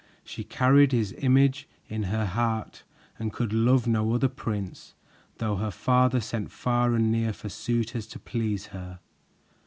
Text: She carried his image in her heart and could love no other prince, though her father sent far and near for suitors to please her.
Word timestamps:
She 0.23 0.43
carried 0.43 0.93
his 0.93 1.13
image 1.19 1.69
in 1.87 2.05
her 2.09 2.25
heart 2.25 2.81
and 3.19 3.31
could 3.31 3.53
love 3.53 3.85
no 3.85 4.13
other 4.13 4.29
prince, 4.29 4.95
though 5.37 5.57
her 5.57 5.69
father 5.69 6.19
sent 6.19 6.49
far 6.49 6.95
and 6.95 7.11
near 7.11 7.33
for 7.33 7.49
suitors 7.49 8.07
to 8.07 8.17
please 8.17 8.65
her. 8.73 8.97